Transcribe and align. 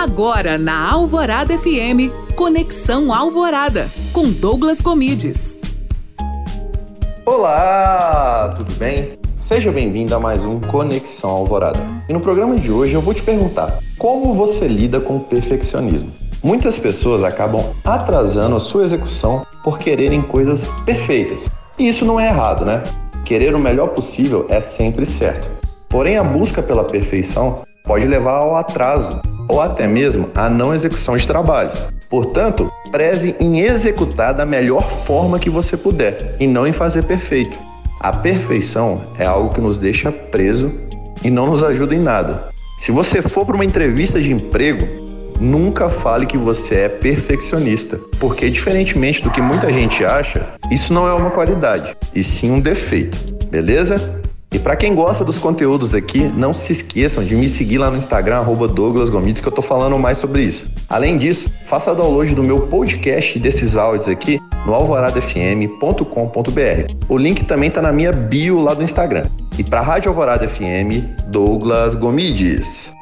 Agora 0.00 0.56
na 0.56 0.92
Alvorada 0.92 1.58
FM, 1.58 2.14
Conexão 2.36 3.12
Alvorada, 3.12 3.90
com 4.12 4.30
Douglas 4.30 4.80
Comides. 4.80 5.58
Olá, 7.26 8.54
tudo 8.56 8.72
bem? 8.74 9.18
Seja 9.34 9.72
bem-vindo 9.72 10.14
a 10.14 10.20
mais 10.20 10.44
um 10.44 10.60
Conexão 10.60 11.30
Alvorada. 11.30 11.80
E 12.08 12.12
no 12.12 12.20
programa 12.20 12.54
de 12.54 12.70
hoje 12.70 12.94
eu 12.94 13.00
vou 13.00 13.12
te 13.12 13.24
perguntar: 13.24 13.80
como 13.98 14.34
você 14.34 14.68
lida 14.68 15.00
com 15.00 15.16
o 15.16 15.24
perfeccionismo? 15.24 16.12
Muitas 16.44 16.78
pessoas 16.78 17.24
acabam 17.24 17.74
atrasando 17.84 18.54
a 18.54 18.60
sua 18.60 18.84
execução 18.84 19.44
por 19.64 19.78
quererem 19.78 20.22
coisas 20.22 20.64
perfeitas. 20.84 21.50
E 21.76 21.88
isso 21.88 22.04
não 22.04 22.20
é 22.20 22.28
errado, 22.28 22.64
né? 22.64 22.84
Querer 23.24 23.52
o 23.52 23.58
melhor 23.58 23.88
possível 23.88 24.46
é 24.48 24.60
sempre 24.60 25.04
certo. 25.04 25.48
Porém, 25.88 26.16
a 26.16 26.22
busca 26.22 26.62
pela 26.62 26.84
perfeição 26.84 27.64
pode 27.82 28.06
levar 28.06 28.36
ao 28.36 28.54
atraso 28.54 29.20
ou 29.48 29.60
até 29.62 29.86
mesmo 29.86 30.28
à 30.34 30.48
não 30.48 30.74
execução 30.74 31.16
de 31.16 31.26
trabalhos. 31.26 31.88
Portanto, 32.08 32.70
preze 32.90 33.34
em 33.40 33.60
executar 33.60 34.34
da 34.34 34.46
melhor 34.46 34.90
forma 34.90 35.38
que 35.38 35.50
você 35.50 35.76
puder 35.76 36.36
e 36.38 36.46
não 36.46 36.66
em 36.66 36.72
fazer 36.72 37.02
perfeito. 37.04 37.56
A 38.00 38.12
perfeição 38.12 39.02
é 39.18 39.26
algo 39.26 39.52
que 39.52 39.60
nos 39.60 39.78
deixa 39.78 40.12
preso 40.12 40.72
e 41.24 41.30
não 41.30 41.46
nos 41.46 41.64
ajuda 41.64 41.94
em 41.94 42.00
nada. 42.00 42.48
Se 42.78 42.92
você 42.92 43.20
for 43.20 43.44
para 43.44 43.56
uma 43.56 43.64
entrevista 43.64 44.20
de 44.20 44.32
emprego, 44.32 44.86
nunca 45.40 45.88
fale 45.88 46.26
que 46.26 46.38
você 46.38 46.74
é 46.76 46.88
perfeccionista, 46.88 47.98
porque 48.18 48.48
diferentemente 48.48 49.22
do 49.22 49.30
que 49.30 49.40
muita 49.40 49.72
gente 49.72 50.04
acha, 50.04 50.46
isso 50.70 50.92
não 50.92 51.08
é 51.08 51.12
uma 51.12 51.30
qualidade, 51.30 51.96
e 52.14 52.22
sim 52.22 52.50
um 52.50 52.60
defeito, 52.60 53.18
beleza? 53.50 54.17
E 54.50 54.58
para 54.58 54.76
quem 54.76 54.94
gosta 54.94 55.22
dos 55.24 55.36
conteúdos 55.36 55.94
aqui, 55.94 56.20
não 56.20 56.54
se 56.54 56.72
esqueçam 56.72 57.22
de 57.22 57.36
me 57.36 57.46
seguir 57.46 57.76
lá 57.78 57.90
no 57.90 57.98
Instagram, 57.98 58.42
Douglas 58.72 59.10
Gomides, 59.10 59.42
que 59.42 59.48
eu 59.48 59.52
tô 59.52 59.60
falando 59.60 59.98
mais 59.98 60.16
sobre 60.18 60.42
isso. 60.42 60.64
Além 60.88 61.18
disso, 61.18 61.50
faça 61.66 61.94
download 61.94 62.34
do 62.34 62.42
meu 62.42 62.60
podcast 62.60 63.38
desses 63.38 63.76
áudios 63.76 64.08
aqui 64.08 64.40
no 64.66 64.74
alvoradafm.com.br. 64.74 66.92
O 67.08 67.18
link 67.18 67.44
também 67.44 67.70
tá 67.70 67.82
na 67.82 67.92
minha 67.92 68.12
bio 68.12 68.60
lá 68.60 68.72
do 68.72 68.82
Instagram. 68.82 69.26
E 69.58 69.64
para 69.64 69.80
a 69.80 69.82
Rádio 69.82 70.08
Alvorada 70.08 70.48
FM, 70.48 71.04
Douglas 71.26 71.92
Gomides. 71.94 72.97